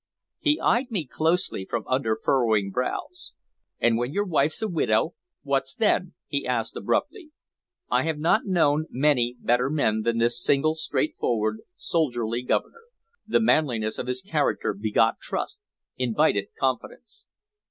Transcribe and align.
He 0.39 0.59
eyed 0.59 0.89
me 0.89 1.05
closely 1.05 1.63
from 1.63 1.83
under 1.87 2.15
frowning 2.23 2.71
brows. 2.71 3.33
"And 3.79 3.99
when 3.99 4.13
your 4.13 4.25
wife's 4.25 4.63
a 4.63 4.67
widow, 4.67 5.13
what 5.43 5.65
then?" 5.77 6.15
he 6.25 6.47
asked 6.47 6.75
abruptly. 6.75 7.29
I 7.87 8.01
have 8.05 8.17
not 8.17 8.45
known 8.47 8.87
many 8.89 9.35
better 9.39 9.69
men 9.69 10.01
than 10.01 10.17
this 10.17 10.43
simple, 10.43 10.73
straightforward, 10.73 11.59
soldierly 11.75 12.41
Governor. 12.41 12.85
The 13.27 13.41
manliness 13.41 13.99
of 13.99 14.07
his 14.07 14.23
character 14.23 14.73
begot 14.73 15.19
trust, 15.19 15.59
invited 15.97 16.47
confidence. 16.59 17.27